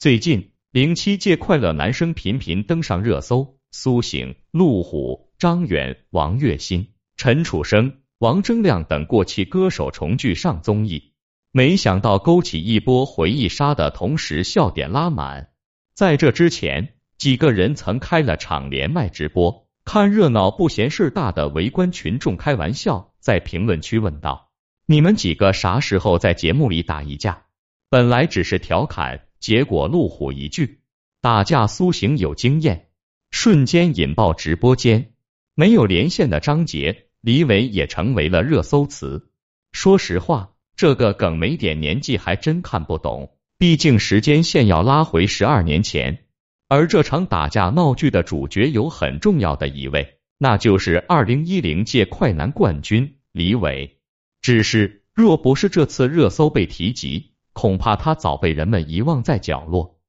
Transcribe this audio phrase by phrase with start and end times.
[0.00, 6.86] 最近，零七届快乐男声频频登上热搜，苏醒、陆虎、张远、王栎鑫、
[7.18, 11.12] 陈楚生、王铮亮等过气歌手重聚上综艺，
[11.52, 15.50] 没想到勾起一波回忆杀的同时，笑点拉满。
[15.92, 24.50] 在这之前，几个人曾开了场连麦直播，看热闹不嫌事大的围观群众开玩笑，在评论区问道
[24.88, 27.42] ：“你们几个啥时候在节目里打一架？”
[27.90, 29.26] 本来只是调侃。
[29.40, 30.80] 结果，路虎一句
[31.22, 32.88] 打架苏醒有经验，
[33.30, 35.14] 瞬间引爆直播间。
[35.54, 39.30] 没有连线的张杰、李伟也成为了热搜词。
[39.72, 46.24] 说实话，这个梗没点年纪还真看不懂，毕竟时间线要拉回十二年前。
[46.68, 53.98] 而这场打架闹剧的主角有很重要的一位，那就是二零一零届快男冠军李伟。
[54.40, 57.29] 只是，若不是这次热搜被提及。
[57.60, 60.00] 恐怕他早被人们遗忘在角落。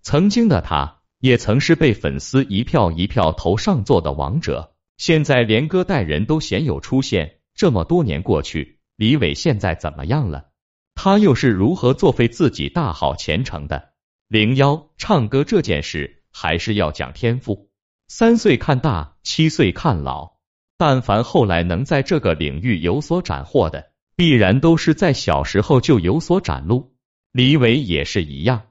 [0.00, 4.72] 曾经的他，也曾是被粉丝一票一票投上座的王者。
[4.96, 7.40] 现在连歌带人都鲜有出现。
[7.54, 10.46] 这么多年过去，李伟现在怎么样了？
[10.94, 13.90] 他又是如何作废自己大好前程的？
[14.28, 17.68] 零幺，唱歌这件事还是要讲天赋。
[18.08, 20.38] 三岁看大，七岁看老。
[20.78, 23.90] 但凡后来能在这个领域有所斩获的。
[24.16, 26.93] 必然都是在小时候就有所展露，
[27.34, 28.62] 李伟也是一样。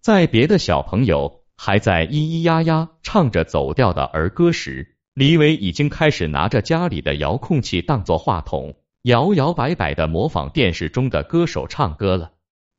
[0.00, 12.30] 在别的小朋友还在咿咿呀呀唱着走调的儿歌时，李伟已经开始拿着家里的遥控器当做话筒，摇摇摆摆的模仿电视中的歌手唱歌了。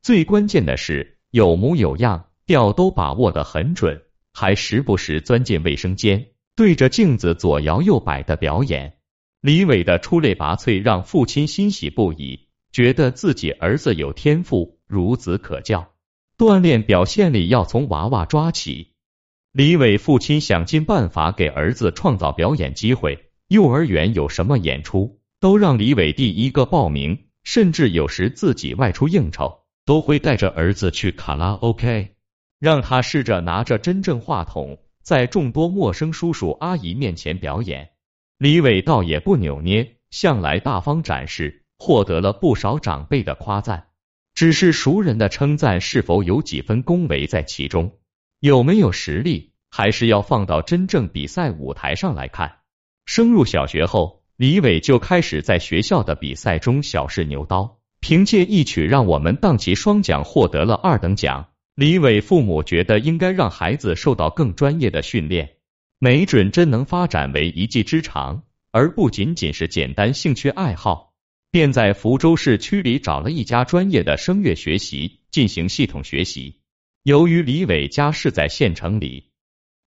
[0.02, 8.94] 最关键的是有模有样，调都把握的很准，还时不时钻进卫生间，对着镜子左摇右摆的表演。
[9.42, 15.90] 李伟的出类拔萃让父亲欣喜不已，觉得自己儿子有天赋，孺子可教。
[16.38, 18.94] 锻炼表现力要从娃娃抓起。
[19.52, 32.16] 李伟父亲想尽办法给儿子创造表演机会，幼儿园有什么演出，都让李伟第一个报名，甚至有时自己外出应酬，都会带着儿子去卡拉 OK，
[32.60, 37.92] 让他试着拿着真正话筒，在众多陌生叔叔阿姨面前表演。
[38.40, 43.90] 李伟倒也不扭捏，向来大方展示，获得了不少长辈的夸赞。
[44.36, 48.00] 只是熟人的称赞是否有几分恭维在其中，
[48.40, 52.58] 有没有实力，还是要放到真正比赛舞台上来看。
[53.06, 61.50] 升入小学后，李伟就开始在学校的比赛中小试牛刀，凭借一曲《让我们荡起双桨》获得了二等奖。
[61.76, 65.58] 李伟父母觉得应该让孩子受到更专业的训练。
[66.00, 71.13] 没准真能发展为一技之长，而不仅仅是简单兴趣爱好。
[71.54, 76.62] 便在福州市区里找了一家专业的声乐学习进行系统学习。
[77.04, 79.26] 由于李伟家是在县城里，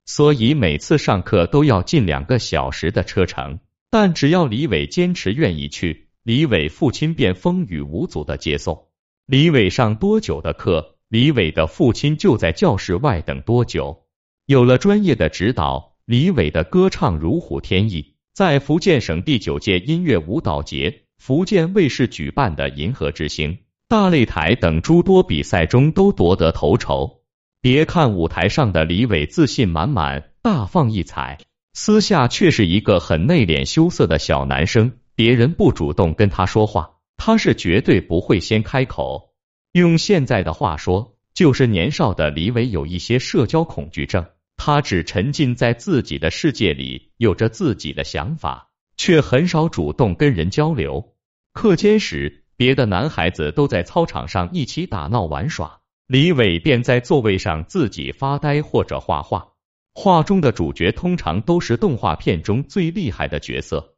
[0.05, 3.59] 所以每次上课都要近两个小时的车程。
[3.91, 8.87] 但只要李伟坚持愿意去，李伟父亲便风雨无阻的接送。
[9.27, 14.05] 李伟上多久的课，李伟的父亲就在教室外等多久。
[14.47, 15.97] 有了专业的指导。
[16.05, 27.23] 李伟的歌唱如虎添翼，在福建省第九届音乐舞蹈节、福建卫视举办的银河之星、大擂台等诸多比赛中都夺得头筹。
[27.61, 31.39] 别看舞台上的李伟自信满满、大放异彩，
[31.73, 34.93] 私下却是一个很内敛羞涩的小男生。
[35.15, 39.35] 别人不主动跟他说话，他是绝对不会先开口。
[39.73, 44.27] 用现在的话说，就是年少的李伟有一些社交恐惧症。
[44.59, 51.15] 他只沉浸在自己的世界里，有着自己的想法，却很少主动跟人交流。
[51.53, 59.53] 课间时，别的男孩子都在操场上一起打闹玩耍，李伟便在座位上自己发呆或者画画。
[59.95, 63.95] 画中的主角通常都是动画片中最厉害的角色。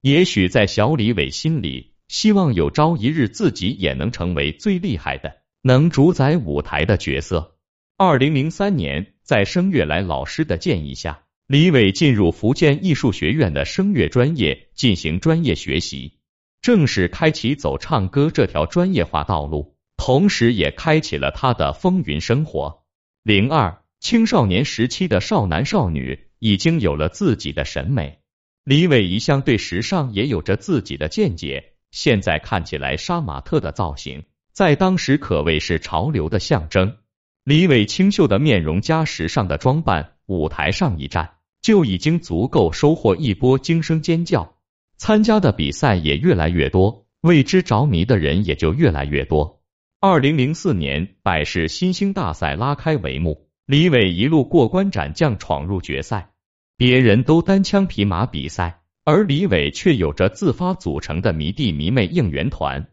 [0.00, 7.56] 也许在小李伟心里，希望有朝一日自己也能成为最厉害的，能主宰舞台的角色。
[7.96, 16.16] 二零零三年，在声乐来老师的建议下，李伟进入福建艺术学院的声乐专业进行专业学习，
[16.62, 22.84] 正式开启走唱歌这条专业化道路，同时也开启了他的风云生活。
[23.22, 28.20] 零二青少年时期的少男少女已经有了自己的审美，
[28.64, 34.24] 李伟一向对时尚也有着自己的见解，现在看起来杀马特的造型，
[34.54, 36.96] 在当时可谓是潮流的象征。
[37.44, 44.56] 李伟清秀的面容加时尚的装扮，舞台上一站就已经足够收获一波惊声尖叫。
[44.98, 49.62] 参加的比赛也越来越多，为之着迷的人也就越来越多。
[50.00, 56.32] 二零零四年百事新星大赛拉开帷幕，李伟一路过关斩将，闯入决赛。
[56.76, 62.88] 别人都单枪匹马比赛，而李伟却有着自发组成的迷弟迷妹应援团。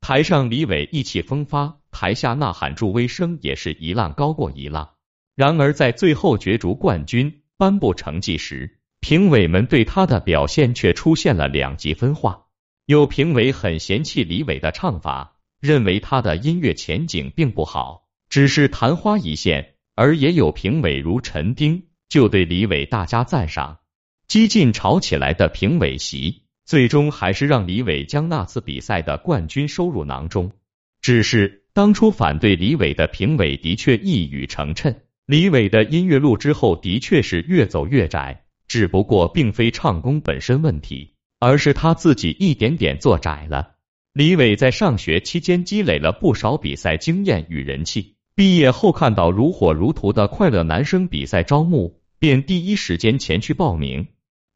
[0.00, 4.90] 台上李伟意气风发，台下呐喊助威声也是一浪高过一浪。
[5.34, 12.46] 然而在最后角逐冠军、颁布成绩时，评委们对他的表现却出现了两极分化。
[12.84, 19.62] 有评委很嫌弃李伟的唱法，认为他的音乐前景并不好，只是昙花一现；
[19.94, 21.84] 而也有评委如陈丁。
[22.08, 23.80] 就对李伟大加赞赏，
[24.28, 30.52] 激进吵起来的评委席，最终还是让李伟将那次比赛的冠军收入囊中。
[31.00, 34.94] 只是当初反对李伟的评委的确一语成谶，
[35.26, 43.74] 李伟的音乐路之后的确是越走越窄，只不过并非唱功本身问题，而是他自己一点点做窄了。
[44.12, 48.14] 李伟在上学期间积累了不少比赛经验与人气。
[48.36, 54.06] 毕业后看到如火如荼的快乐男声比赛招募，便第一时间前去报名。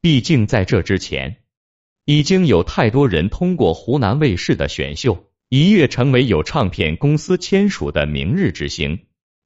[0.00, 1.38] 毕竟在这之前，
[2.04, 9.00] 已经有太多人通过湖南卫视的选秀，一跃成为有唱片公司签署的明日之星。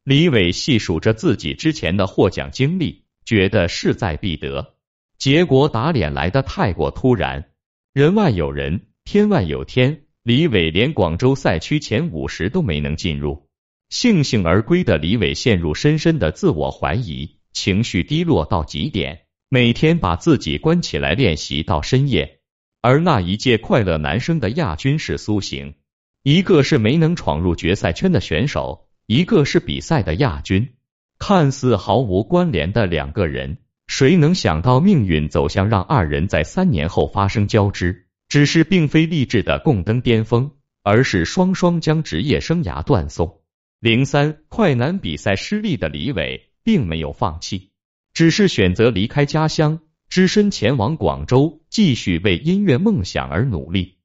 [0.05, 4.75] 李伟细数着自己之前的获奖经历，觉得势在必得。
[5.17, 7.53] 结果打脸来的太过突然，
[7.95, 13.49] 人外有人，天外有天，李伟连广州赛区前五十都没能进入。
[13.91, 22.41] 悻悻而归的李伟陷入深深的自我怀疑，情绪低落到极点，每天把自己关起来练习到深夜。
[22.83, 25.77] 而那一届快乐男生的亚军是苏醒，
[26.23, 30.75] 一个是没能闯入决赛圈的选手，一个是比赛的亚军，
[31.19, 38.07] 看似毫无关联的两个人，谁能想到命运走向让二人在三年后发生交织？
[38.31, 40.51] 只是并非励志的共登巅峰，
[40.83, 43.43] 而是双双将职业生涯断送。
[43.79, 47.73] 零三快男比赛失利的李伟并没有放弃，
[48.15, 53.99] 只是选择离开家乡，只身前往广州，继续为音乐梦想而努力。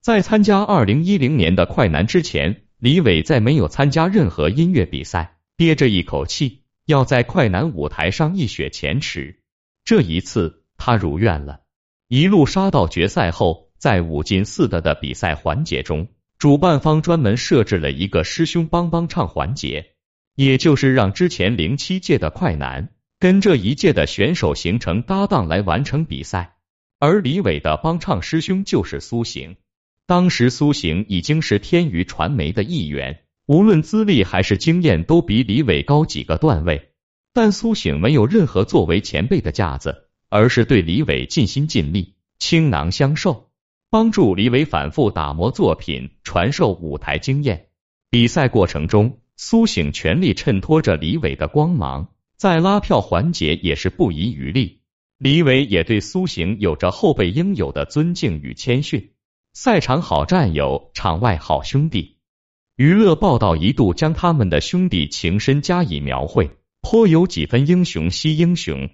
[0.00, 9.40] 在参加二零一零年的快男之前，李伟在没有参加任何音乐比赛，憋着一口气，要在快男舞台上一雪前耻。
[9.84, 11.62] 这一次他如愿了，
[12.06, 16.06] 一路杀到决赛后，在五进四的的比赛环节中。
[16.38, 19.94] 主办方专门设置了一个师兄帮帮唱环节，
[20.36, 26.54] 也就是让之前零七届的快男跟这一届的选手形成搭档来完成比赛。
[27.00, 29.56] 而李伟的帮唱师兄就是苏醒，
[30.08, 36.92] 当时苏醒已经是天娱传媒的一员，无论资历还是经验都比李伟高几个段位。
[37.34, 43.50] 但苏醒没有任何作为前辈的架子，而是对李伟尽心尽力，倾囊相授。
[43.90, 47.66] 帮助李伟反复打磨作品，传授舞台经验。
[48.08, 52.08] 比赛过程中，苏醒全力衬托着李伟的光芒，
[52.38, 54.80] 在拉票环节也是不遗余力。
[55.18, 59.10] 李伟也对苏醒有着后辈应有的尊敬与谦逊。
[59.60, 62.18] 赛场好战友，场外好兄弟。
[62.76, 68.88] 娱乐报道一度将他们的兄弟情深加以描绘，颇有几分英雄惜英雄。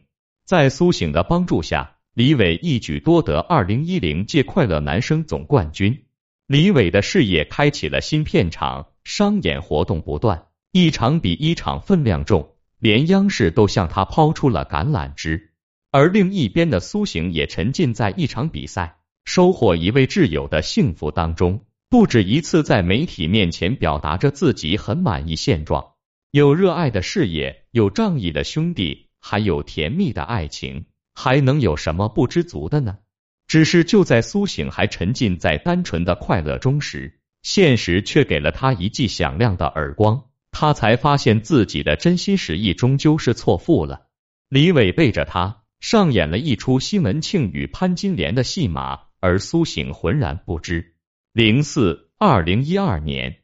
[0.46, 1.96] 在苏醒的帮助下。
[2.14, 6.06] 李伟一举夺得二零一零届快乐男声总冠军，
[6.46, 15.52] 李伟的事业开启了新片场，商演活动不断，一场比一场分量重，连央视都向他抛出了橄榄枝。
[15.90, 25.84] 而另一边的苏醒也沉浸在一场比赛、收获一位挚友的幸福当中，不止一次在媒体面前表达着自己很满意现状，
[26.30, 30.86] 有热爱的事业，有仗义的兄弟，还有甜蜜的爱情。
[31.16, 32.98] 还能有什么不知足的呢？
[33.46, 44.08] 只是就在苏醒还沉浸在单纯的快乐中时，现实却给了他一记响亮的耳光，他才发现自己的真心实意终究是错付了。
[44.48, 50.96] 李伟背着他上演了一出西门庆与潘金莲的戏码，而苏醒浑然不知。
[51.32, 53.38] 零四二零一二年，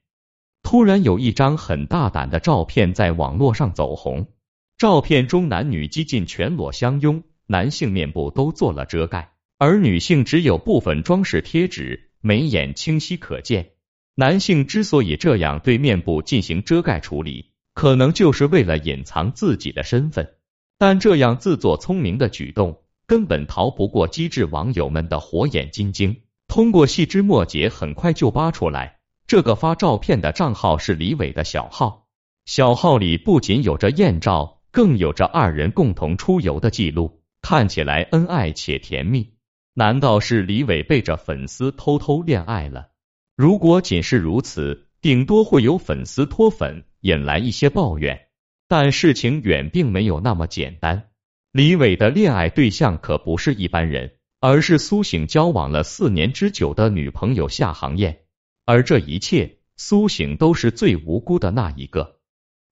[0.63, 4.29] 突然有一张很大胆的照片在网络上走红，
[4.77, 7.23] 照片中男女几近全裸相拥。
[7.47, 13.71] 男性面部都做了遮盖，而女性只有部分装饰贴纸，眉眼清晰可见。
[14.17, 20.35] 男性之所以这样对面部进行遮盖处理，可能就是为了隐藏自己的身份。
[20.77, 26.23] 但这样自作聪明的举动，根本逃不过机智网友们的火眼金睛。
[26.47, 32.07] 通过细枝末节，很快就扒出来，这个发照片的账号是李伟的小号。
[32.45, 37.21] 小号里不仅有着艳照，更有着二人共同出游的记录。
[37.43, 39.33] 看起来恩爱且甜蜜，
[39.75, 42.91] 难道是李伟背着粉丝偷偷恋爱了？
[43.37, 48.29] 如果仅是如此，顶多会有粉丝脱粉，引来一些抱怨。
[48.69, 51.10] 但事情远并没有那么简单。
[51.53, 58.21] 李伟的恋爱对象可不是一般人，而是苏醒交往了四年之久的女朋友夏航燕。
[58.67, 62.21] 而这一切，苏醒都是最无辜的那一个。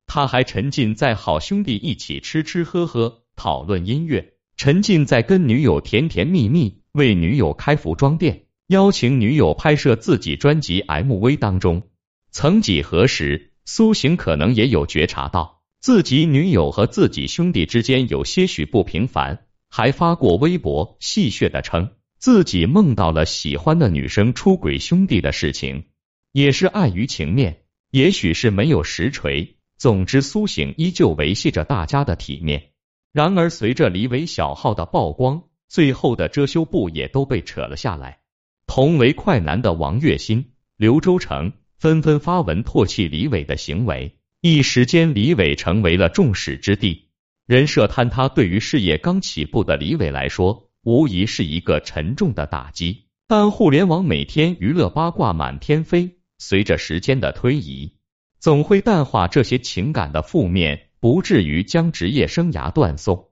[0.06, 11.82] 他还沉浸在好兄弟一起吃吃喝喝、讨论音乐，沉浸在跟女友甜甜蜜蜜、为女友开服装店、邀请女友拍摄自己专辑 MV 当中。
[12.30, 15.57] 曾几何时，苏醒可能也有觉察到。
[15.80, 25.84] 自己女友和自己兄弟之间有些许不平凡，还发过微博戏谑的称自己梦到了喜欢的女生出轨兄弟的事情，
[26.32, 29.56] 也是碍于情面，也许是没有实锤。
[29.76, 32.72] 总之，苏醒依旧维系着大家的体面。
[33.12, 38.18] 然而，随着李伟小号的曝光，最后的遮羞布也都被扯了下来。
[38.66, 40.44] 同为快男的王栎鑫、
[40.76, 44.17] 刘洲成纷纷发文唾弃李伟的行为。
[44.50, 47.10] 一时间，李伟成为了众矢之的，
[47.46, 53.08] 人设坍塌对于事业刚起步的李伟来说，无疑是一个沉重的打击。
[53.26, 57.98] 但互联网每天娱乐八卦满天飞，随着时间的推移，
[58.38, 63.28] 总会淡化这些情感的负面，不至于将职业生涯断送。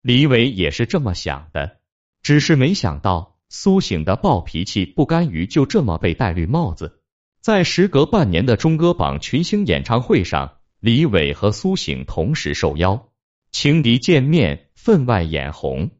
[0.00, 1.78] 李伟也是这么想的，
[2.22, 7.01] 只是没想到苏醒的暴脾气、不甘于就这么被戴绿帽子。
[7.42, 13.08] 在时隔半年的中歌榜群星演唱会上，李伟和苏醒同时受邀，
[13.50, 15.90] 情敌见面，分外眼红。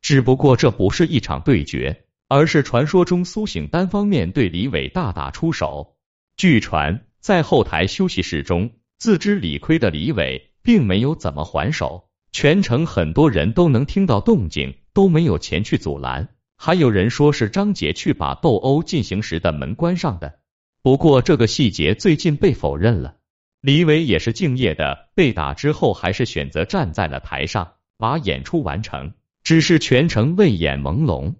[0.00, 5.96] 只不过这不是一场对决，而是传说中苏醒单方面对李伟大打出手。
[6.36, 16.28] 据传，在后台休息室中，自知理亏的李伟并没有怎么还手，全程很多人都能听到动静，都没有前去阻拦。
[16.56, 20.38] 还有人说是张杰去把斗殴进行时的门关上的。
[20.82, 23.16] 不过这个细节最近被否认了。
[23.60, 29.12] 李伟也是敬业的，被打之后还是选择站在了台上把演出完成，
[29.44, 31.36] 只是全程泪眼朦胧。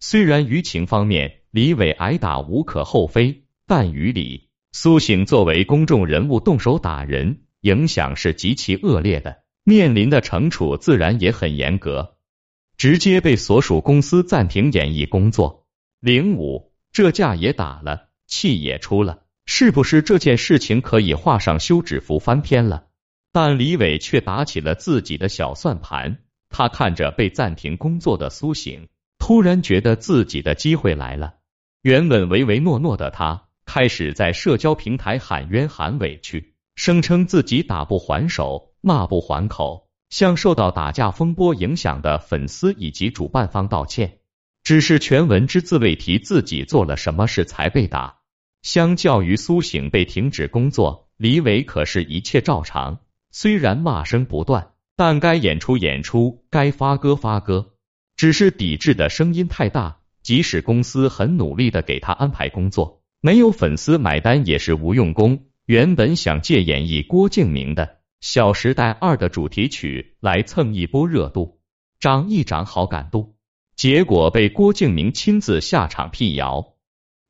[0.00, 12.16] 虽然舆情方面李伟挨打无可厚非，但于李苏醒作为公众人物动手打人，影响是极其恶劣的，面临的惩处自然也很严格，
[12.78, 15.66] 直接被所属公司暂停演艺工作。
[16.00, 18.05] 零五这架也打了。
[18.26, 22.86] 气也出了，是不是这件事情可以画上休止符翻篇了？
[23.32, 26.18] 但李伟却打起了自己的小算盘。
[26.48, 31.34] 他看着被暂停工作的苏醒，突然觉得自己的机会来了。
[31.82, 44.18] 原本唯唯诺诺的他，开始在社交平台喊冤喊委屈，声称自己打不还手，骂不还口，向受到打架风波影响的粉丝以及主办方道歉。
[44.66, 48.16] 只是全文只字未提自己做了什么事才被打。
[48.62, 52.98] 相较于苏醒被停止工作，李伟可是一切照常。
[53.30, 57.74] 虽然骂声不断，但该演出演出，该发歌发歌。
[58.16, 65.44] 只是抵制的声音太大，即使公司很努力的给他安排工作，没有粉丝买单也是无用功。
[65.66, 67.86] 原本想借演绎郭敬明的
[68.20, 71.60] 《小时代二》的主题曲来蹭一波热度，
[72.00, 73.35] 涨一涨好感度。
[73.76, 76.74] 结果被郭敬明亲自下场辟谣。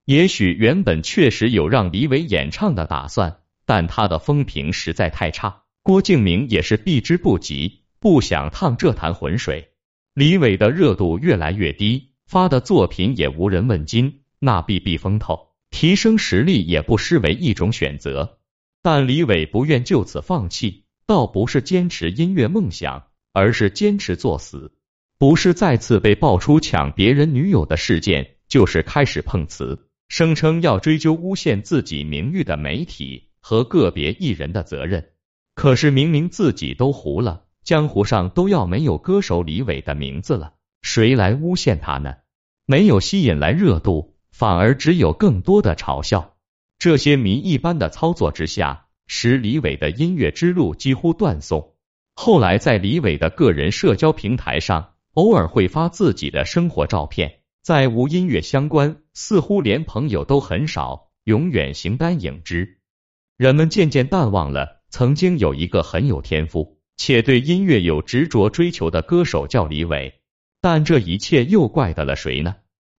[0.04, 9.72] 也许原本确实有让李伟演唱的打算，但他的风评实在太差，郭敬明也是避之不及，不想趟这潭浑水。
[10.14, 18.38] 李伟的热度越来越低，发的作品也无人问津，那避避风头，提升实力也不失为一种选择。
[18.82, 24.75] 但李伟不愿就此放弃，倒不是坚持音乐梦想，而是坚持作死。
[25.18, 35.12] 不是再次被爆出抢别人女友的事件，就是开始碰瓷，声称要追究诬陷自己名誉的媒体和个别艺人的责任。
[35.54, 42.16] 可是明明自己都糊了，江湖上都要没有歌手李伟的名字了，谁来诬陷他呢？
[42.66, 46.34] 没有吸引来热度，反而只有更多的嘲笑。
[46.78, 51.72] 这些谜一般的操作之下，使李伟的音乐之路几乎断送。
[52.14, 54.90] 后来在李伟的个人社交平台上。
[55.16, 62.80] 偶尔会发自己的生活照片，再无音乐相关，似乎连朋友都很少，永远形单影只。
[63.38, 70.20] 人们渐渐淡忘了曾经有一个很有天赋且对音乐有执着追求的歌手叫李伟。
[70.60, 72.56] 但这一切又怪得了谁呢？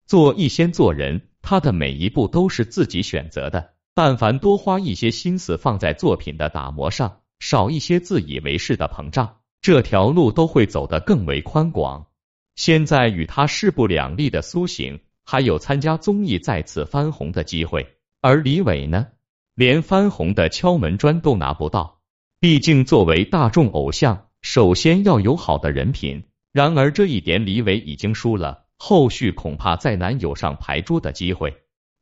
[0.06, 3.74] 做艺先做人，他的每一步都是自己选择的。
[3.94, 9.36] 但凡多花一些心思放在作品的打磨上，少一些自以为是的膨胀。
[9.66, 12.06] 这条路都会走得更为宽广。
[12.54, 17.84] 现在与他势不两立的苏醒，还有参加综艺再次翻红的机会，
[18.20, 19.08] 而李伟呢？
[19.56, 21.98] 连翻红的敲门砖都拿不到。
[22.38, 26.22] 毕竟作为大众偶像，首先要有好的人品。
[26.52, 31.52] 然而这一点李伟已经输了，后续恐怕再难有上牌桌的机会。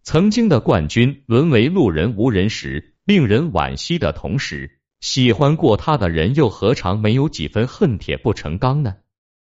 [0.02, 8.94] 曾经的冠军沦为路人无人时，令人惋惜的同时，喜欢过他的人又何尝没有几分恨铁不成钢呢？